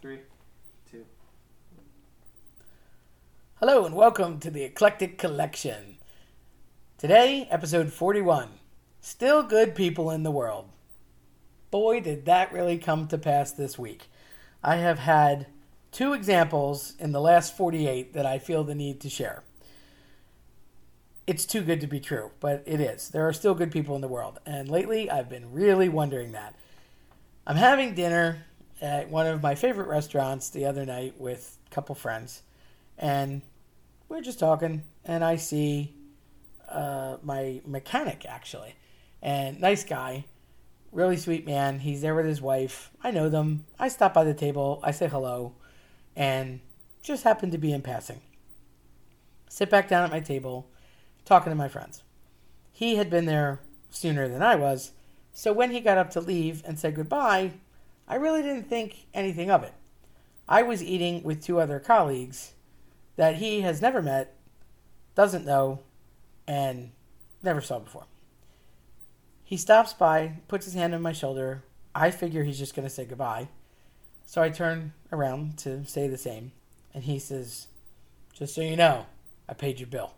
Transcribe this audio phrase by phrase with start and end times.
[0.00, 0.20] Three,
[0.88, 1.04] two.
[3.56, 5.98] Hello and welcome to the Eclectic Collection.
[6.98, 8.60] Today, episode 41
[9.00, 10.68] Still Good People in the World.
[11.72, 14.08] Boy, did that really come to pass this week.
[14.62, 15.48] I have had
[15.90, 19.42] two examples in the last 48 that I feel the need to share.
[21.26, 23.08] It's too good to be true, but it is.
[23.08, 26.54] There are still good people in the world, and lately I've been really wondering that.
[27.48, 28.44] I'm having dinner
[28.80, 32.42] at one of my favorite restaurants the other night with a couple friends,
[32.96, 33.42] and
[34.08, 35.94] we're just talking, and I see
[36.68, 38.74] uh, my mechanic actually,
[39.22, 40.24] and nice guy,
[40.92, 41.80] really sweet man.
[41.80, 42.90] He's there with his wife.
[43.02, 43.64] I know them.
[43.78, 44.80] I stop by the table.
[44.82, 45.54] I say hello,
[46.14, 46.60] and
[47.02, 48.20] just happen to be in passing.
[49.48, 50.68] Sit back down at my table,
[51.24, 52.02] talking to my friends.
[52.70, 54.92] He had been there sooner than I was,
[55.32, 57.52] so when he got up to leave and said goodbye,
[58.08, 59.74] I really didn't think anything of it.
[60.48, 62.54] I was eating with two other colleagues
[63.16, 64.34] that he has never met,
[65.14, 65.80] doesn't know,
[66.46, 66.92] and
[67.42, 68.06] never saw before.
[69.44, 71.64] He stops by, puts his hand on my shoulder.
[71.94, 73.48] I figure he's just going to say goodbye.
[74.24, 76.52] So I turn around to say the same,
[76.94, 77.66] and he says,
[78.32, 79.06] Just so you know,
[79.48, 80.14] I paid your bill.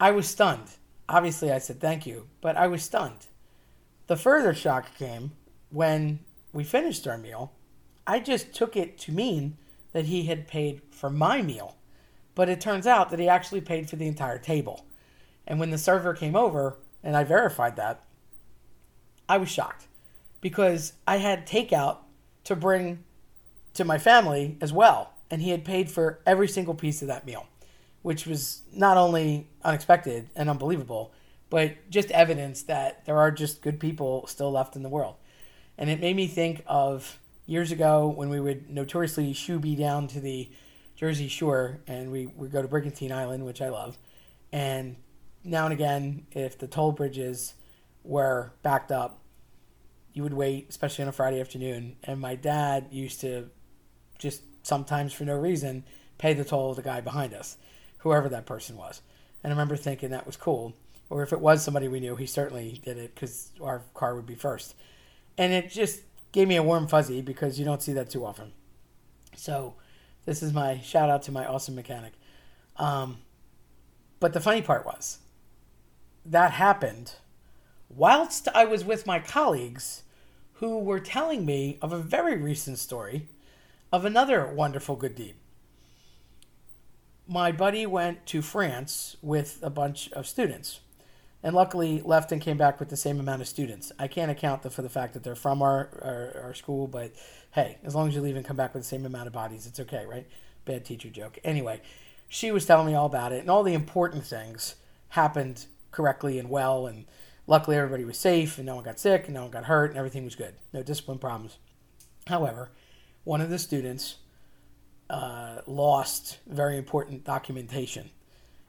[0.00, 0.68] I was stunned.
[1.08, 3.26] Obviously, I said thank you, but I was stunned.
[4.06, 5.32] The further shock came
[5.70, 6.20] when
[6.54, 7.52] we finished our meal,
[8.06, 9.56] I just took it to mean
[9.92, 11.76] that he had paid for my meal.
[12.34, 14.86] But it turns out that he actually paid for the entire table.
[15.46, 18.04] And when the server came over and I verified that,
[19.28, 19.86] I was shocked
[20.40, 21.98] because I had takeout
[22.44, 23.04] to bring
[23.74, 25.12] to my family as well.
[25.30, 27.46] And he had paid for every single piece of that meal,
[28.02, 31.12] which was not only unexpected and unbelievable,
[31.50, 35.16] but just evidence that there are just good people still left in the world.
[35.76, 40.06] And it made me think of years ago when we would notoriously shoe be down
[40.08, 40.50] to the
[40.96, 43.98] Jersey Shore and we would go to Brigantine Island, which I love.
[44.52, 44.96] And
[45.42, 47.54] now and again, if the toll bridges
[48.04, 49.20] were backed up,
[50.12, 51.96] you would wait, especially on a Friday afternoon.
[52.04, 53.50] And my dad used to
[54.18, 55.84] just sometimes for no reason
[56.18, 57.56] pay the toll of the guy behind us,
[57.98, 59.02] whoever that person was.
[59.42, 60.74] And I remember thinking that was cool.
[61.10, 64.26] Or if it was somebody we knew, he certainly did it because our car would
[64.26, 64.74] be first
[65.36, 66.02] and it just
[66.32, 68.52] gave me a warm fuzzy because you don't see that too often.
[69.36, 69.74] So,
[70.24, 72.12] this is my shout out to my awesome mechanic.
[72.76, 73.18] Um,
[74.20, 75.18] but the funny part was
[76.24, 77.14] that happened
[77.88, 80.02] whilst I was with my colleagues
[80.54, 83.28] who were telling me of a very recent story
[83.92, 85.34] of another wonderful good deed.
[87.26, 90.80] My buddy went to France with a bunch of students
[91.44, 93.92] and luckily left and came back with the same amount of students.
[93.98, 97.12] I can't account for the fact that they're from our, our, our, school, but
[97.50, 99.66] hey, as long as you leave and come back with the same amount of bodies,
[99.66, 100.26] it's okay, right?
[100.64, 101.38] Bad teacher joke.
[101.44, 101.82] Anyway,
[102.28, 104.76] she was telling me all about it, and all the important things
[105.10, 107.04] happened correctly and well, and
[107.46, 109.98] luckily everybody was safe, and no one got sick, and no one got hurt, and
[109.98, 110.54] everything was good.
[110.72, 111.58] No discipline problems.
[112.26, 112.70] However,
[113.24, 114.16] one of the students
[115.10, 118.08] uh, lost very important documentation,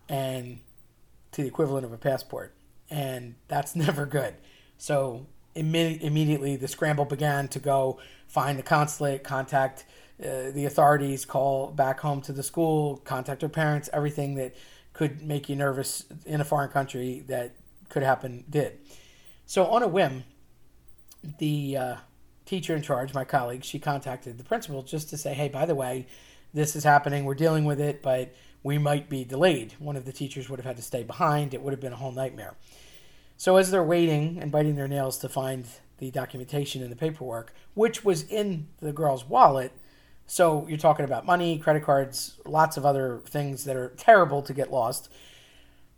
[0.09, 0.59] and
[1.31, 2.53] to the equivalent of a passport
[2.89, 4.35] and that's never good.
[4.77, 9.85] So imme- immediately the scramble began to go find the consulate, contact
[10.19, 14.55] uh, the authorities, call back home to the school, contact her parents, everything that
[14.93, 17.53] could make you nervous in a foreign country that
[17.89, 18.79] could happen did.
[19.45, 20.23] So on a whim,
[21.37, 21.95] the uh,
[22.45, 25.75] teacher in charge, my colleague, she contacted the principal just to say, hey, by the
[25.75, 26.07] way,
[26.53, 27.25] this is happening.
[27.25, 28.33] We're dealing with it, but
[28.65, 29.75] we might be delayed.
[29.77, 31.53] One of the teachers would have had to stay behind.
[31.53, 32.55] It would have been a whole nightmare.
[33.37, 35.67] So as they're waiting and biting their nails to find
[35.99, 39.71] the documentation and the paperwork, which was in the girl's wallet,
[40.25, 44.51] so you're talking about money, credit cards, lots of other things that are terrible to
[44.51, 45.11] get lost.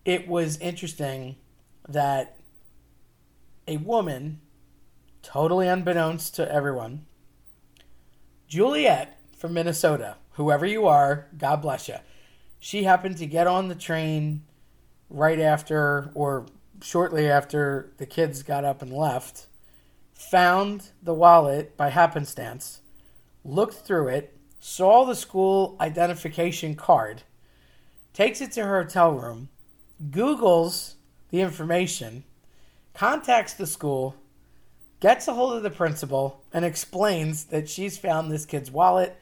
[0.03, 1.37] It was interesting
[1.87, 2.37] that
[3.65, 4.41] a woman,
[5.21, 7.05] totally unbeknownst to everyone,
[8.49, 11.95] Juliet from Minnesota, whoever you are, God bless you
[12.59, 14.43] she happened to get on the train
[15.09, 16.45] right after or
[16.81, 19.47] shortly after the kids got up and left,
[20.13, 22.81] found the wallet by happenstance,
[23.43, 27.23] looked through it, saw the school identification card,
[28.13, 29.49] takes it to her hotel room,
[30.09, 30.95] Googles
[31.29, 32.23] the information,
[32.93, 34.15] contacts the school,
[34.99, 39.19] gets a hold of the principal, and explains that she's found this kid's wallet,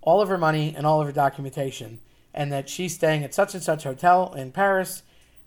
[0.00, 2.00] all of her money, and all of her documentation
[2.38, 5.02] and that she's staying at such and such hotel in Paris,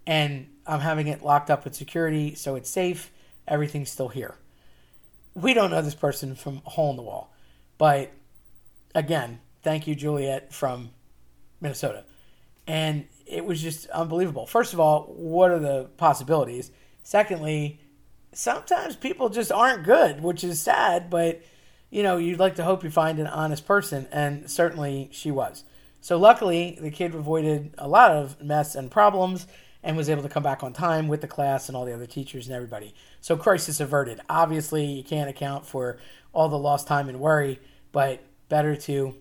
[0.05, 3.11] and I'm having it locked up with security, so it's safe.
[3.47, 4.35] Everything's still here.
[5.33, 7.33] We don't know this person from a hole in the wall,
[7.77, 8.11] but
[8.93, 10.89] again, thank you, Juliet from
[11.61, 12.03] Minnesota.
[12.67, 14.45] And it was just unbelievable.
[14.45, 16.71] First of all, what are the possibilities?
[17.03, 17.79] Secondly,
[18.33, 21.41] sometimes people just aren't good, which is sad, but
[21.89, 25.63] you know, you'd like to hope you find an honest person, and certainly she was.
[26.01, 29.47] So luckily, the kid avoided a lot of mess and problems
[29.83, 32.05] and was able to come back on time with the class and all the other
[32.05, 32.93] teachers and everybody.
[33.21, 34.19] So crisis averted.
[34.29, 35.97] Obviously, you can't account for
[36.33, 37.59] all the lost time and worry,
[37.91, 39.15] but better to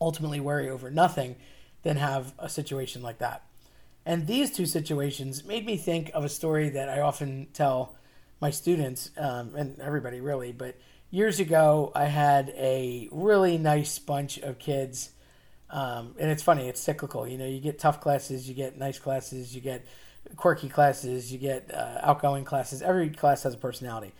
[0.00, 1.36] ultimately worry over nothing
[1.82, 3.42] than have a situation like that.
[4.06, 7.94] And these two situations made me think of a story that I often tell
[8.40, 10.52] my students um, and everybody really.
[10.52, 10.76] But
[11.10, 15.10] years ago, I had a really nice bunch of kids.
[15.74, 17.28] Um, and it's funny, it's cyclical.
[17.28, 19.84] You know, you get tough classes, you get nice classes, you get
[20.36, 22.80] quirky classes, you get uh, outgoing classes.
[22.80, 24.14] Every class has a personality.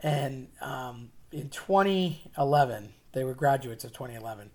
[0.00, 4.50] And um, in 2011, they were graduates of 2011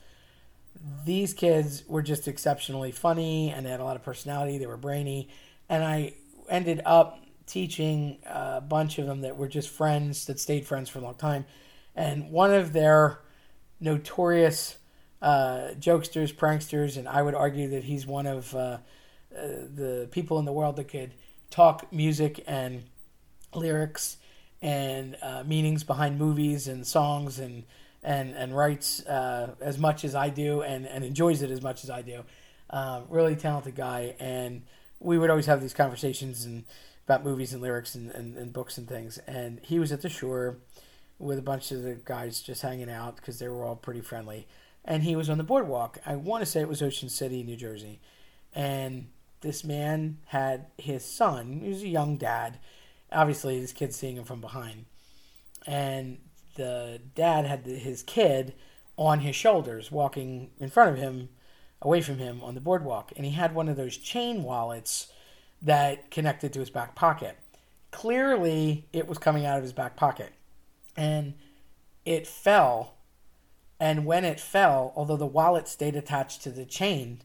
[1.06, 4.58] these kids were just exceptionally funny and they had a lot of personality.
[4.58, 5.30] They were brainy.
[5.70, 6.14] And I
[6.50, 11.00] ended up teaching a bunch of them that were just friends that stayed friends for
[11.00, 11.46] a long time.
[11.96, 13.20] And one of their
[13.80, 14.78] notorious
[15.22, 18.78] uh, jokesters, pranksters, and I would argue that he's one of uh, uh,
[19.34, 21.14] the people in the world that could
[21.50, 22.84] talk music and
[23.54, 24.18] lyrics
[24.62, 27.64] and uh, meanings behind movies and songs and
[28.04, 31.84] and and writes uh, as much as I do and and enjoys it as much
[31.84, 32.24] as I do.
[32.70, 34.64] Uh, really talented guy, and
[35.00, 36.64] we would always have these conversations and
[37.06, 39.18] about movies and lyrics and, and, and books and things.
[39.28, 40.58] And he was at the shore
[41.20, 44.48] with a bunch of the guys just hanging out because they were all pretty friendly.
[44.84, 46.00] And he was on the boardwalk.
[46.06, 48.00] I want to say it was Ocean City, New Jersey.
[48.54, 49.10] And
[49.42, 52.58] this man had his son, he was a young dad.
[53.12, 54.86] Obviously, this kid's seeing him from behind.
[55.68, 56.18] And
[56.56, 58.54] the dad had his kid
[58.98, 61.30] on his shoulders, walking in front of him,
[61.82, 65.12] away from him on the boardwalk, and he had one of those chain wallets
[65.62, 67.38] that connected to his back pocket.
[67.92, 70.32] Clearly, it was coming out of his back pocket,
[70.96, 71.34] and
[72.06, 72.94] it fell.
[73.82, 77.24] And when it fell, although the wallet stayed attached to the chain,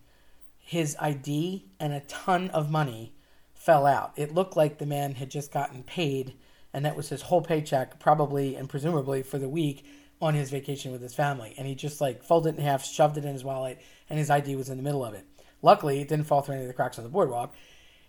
[0.59, 3.15] his ID and a ton of money
[3.53, 4.15] fell out.
[4.17, 6.35] It looked like the man had just gotten paid
[6.73, 9.85] and that was his whole paycheck, probably and presumably for the week
[10.21, 11.55] on his vacation with his family.
[11.59, 14.31] And he just like folded it in half, shoved it in his wallet, and his
[14.31, 15.27] ID was in the middle of it.
[15.61, 17.55] Luckily, it didn't fall through any of the cracks on the boardwalk.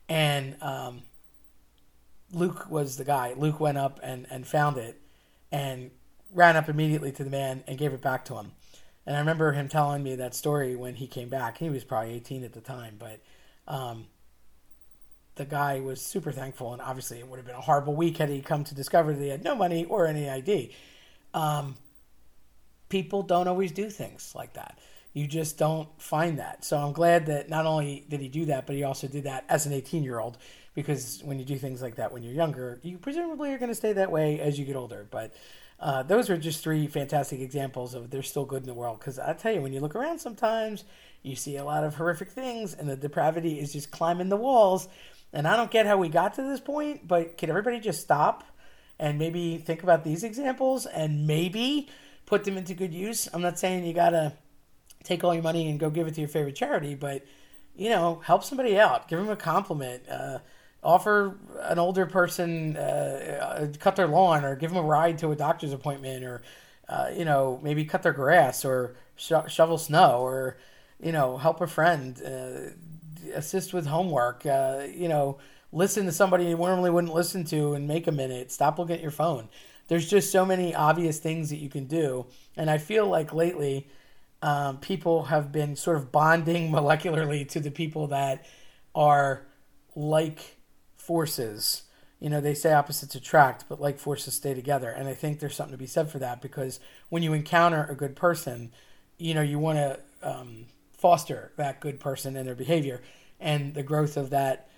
[0.09, 1.03] And um,
[2.31, 3.33] Luke was the guy.
[3.37, 5.01] Luke went up and, and found it
[5.51, 5.91] and
[6.33, 8.51] ran up immediately to the man and gave it back to him.
[9.05, 11.57] And I remember him telling me that story when he came back.
[11.57, 13.21] He was probably 18 at the time, but
[13.67, 14.07] um,
[15.35, 18.29] the guy was super thankful, and obviously it would have been a horrible week had
[18.29, 20.73] he come to discover that he had no money or any ID.
[21.33, 21.75] Um,
[22.89, 24.77] people don't always do things like that.
[25.13, 26.65] You just don't find that.
[26.65, 29.45] So I'm glad that not only did he do that, but he also did that
[29.49, 30.37] as an 18 year old.
[30.75, 33.75] Because when you do things like that when you're younger, you presumably are going to
[33.75, 35.07] stay that way as you get older.
[35.09, 35.33] But
[35.79, 38.99] uh, those are just three fantastic examples of they're still good in the world.
[38.99, 40.83] Because I tell you, when you look around sometimes,
[41.21, 44.87] you see a lot of horrific things, and the depravity is just climbing the walls
[45.33, 48.43] and I don't get how we got to this point, but can everybody just stop
[48.99, 51.89] and maybe think about these examples and maybe
[52.25, 53.27] put them into good use?
[53.33, 54.33] I'm not saying you got to
[55.03, 57.25] take all your money and go give it to your favorite charity, but
[57.75, 60.39] you know, help somebody out, give them a compliment, uh,
[60.83, 65.35] offer an older person uh, cut their lawn, or give them a ride to a
[65.35, 66.41] doctor's appointment, or
[66.89, 70.57] uh, you know, maybe cut their grass, or sho- shovel snow, or
[71.01, 72.21] you know, help a friend.
[72.23, 72.71] Uh,
[73.33, 74.45] assist with homework.
[74.45, 75.37] Uh, you know,
[75.71, 78.51] listen to somebody you normally wouldn't listen to and make a minute.
[78.51, 79.49] Stop looking at your phone.
[79.87, 82.25] There's just so many obvious things that you can do,
[82.57, 83.87] and I feel like lately
[84.41, 88.45] um, people have been sort of bonding molecularly to the people that
[88.93, 89.45] are
[89.95, 90.56] like
[91.07, 91.83] forces.
[92.19, 94.89] You know, they say opposites attract, but like forces stay together.
[94.89, 97.95] And I think there's something to be said for that because when you encounter a
[97.95, 98.71] good person,
[99.17, 100.65] you know, you want to um,
[100.97, 103.01] foster that good person and their behavior
[103.39, 104.69] and the growth of that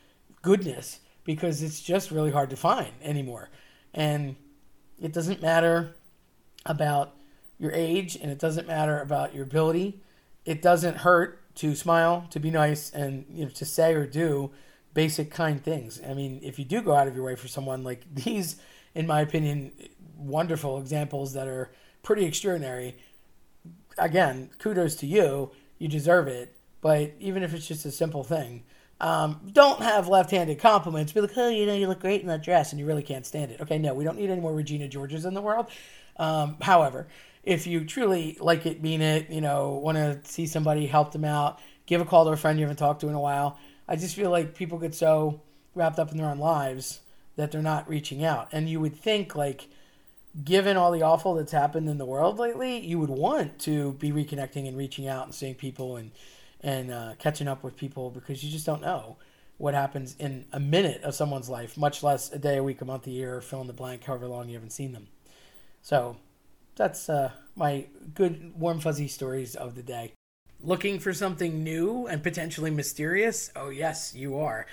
[0.44, 3.50] goodness because it's just really hard to find anymore.
[3.94, 4.36] And
[5.02, 5.96] it doesn't matter
[6.66, 7.16] about
[7.58, 10.02] your age and it doesn't matter about your ability.
[10.46, 14.52] It doesn't hurt to smile, to be nice, and you know, to say or do
[14.94, 16.02] basic kind things.
[16.08, 18.58] I mean, if you do go out of your way for someone like these,
[18.96, 19.72] in my opinion,
[20.18, 21.72] wonderful examples that are
[22.04, 22.98] pretty extraordinary,
[23.98, 26.56] again, kudos to you you deserve it.
[26.82, 28.64] But even if it's just a simple thing,
[29.02, 31.12] um, don't have left-handed compliments.
[31.12, 33.26] Be like, oh, you know, you look great in that dress, and you really can't
[33.26, 33.62] stand it.
[33.62, 35.68] Okay, no, we don't need any more Regina Georges in the world.
[36.18, 37.08] Um, however,
[37.44, 41.26] if you truly like it, mean it, you know, want to see somebody, help them
[41.26, 43.58] out, give a call to a friend you haven't talked to in a while.
[43.90, 45.42] I just feel like people get so
[45.74, 47.00] wrapped up in their own lives
[47.36, 48.48] that they're not reaching out.
[48.52, 49.68] And you would think, like,
[50.44, 54.12] given all the awful that's happened in the world lately, you would want to be
[54.12, 56.12] reconnecting and reaching out and seeing people and
[56.62, 59.16] and uh, catching up with people because you just don't know
[59.58, 62.86] what happens in a minute of someone's life, much less a day, a week, a
[62.86, 65.08] month, a year, fill in the blank, however long you haven't seen them.
[65.82, 66.18] So
[66.76, 70.14] that's uh, my good, warm, fuzzy stories of the day.
[70.62, 73.52] Looking for something new and potentially mysterious?
[73.56, 74.66] Oh, yes, you are.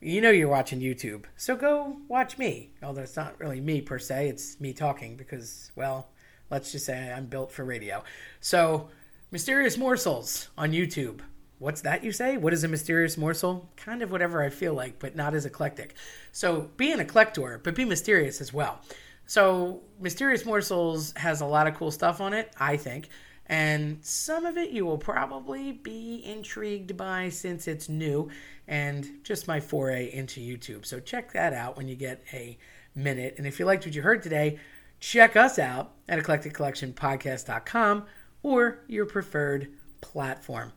[0.00, 2.70] You know you're watching YouTube, so go watch me.
[2.82, 6.08] Although it's not really me per se, it's me talking because, well,
[6.50, 8.04] let's just say I'm built for radio.
[8.40, 8.90] So,
[9.30, 11.20] Mysterious Morsels on YouTube.
[11.58, 12.36] What's that you say?
[12.36, 13.70] What is a mysterious morsel?
[13.76, 15.94] Kind of whatever I feel like, but not as eclectic.
[16.30, 18.80] So be an eclector, but be mysterious as well.
[19.26, 23.08] So Mysterious Morsels has a lot of cool stuff on it, I think.
[23.46, 28.30] And some of it you will probably be intrigued by since it's new
[28.66, 30.86] and just my foray into YouTube.
[30.86, 32.56] So check that out when you get a
[32.94, 33.34] minute.
[33.36, 34.58] And if you liked what you heard today,
[35.00, 38.04] check us out at eclecticcollectionpodcast.com
[38.42, 39.68] or your preferred
[40.00, 40.72] platform.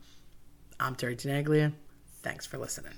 [0.79, 1.73] I'm Terry Tenaglia.
[2.21, 2.93] Thanks for listening.